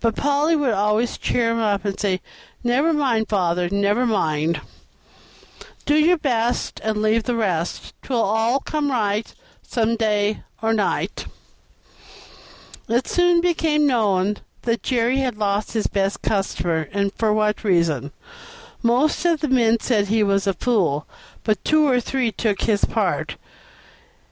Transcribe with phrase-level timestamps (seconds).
[0.00, 2.20] But Polly would always cheer him up, and say,
[2.64, 4.60] "Never mind, father, never, mind.
[5.86, 11.26] "'Do your best, And leave the rest, 'Twill all come right Some day or night.'"
[12.88, 18.10] It soon became known that Jerry had lost his best customer, and for what reason.
[18.82, 21.06] Most of the men said he was a fool,
[21.44, 23.36] but two or three took his part.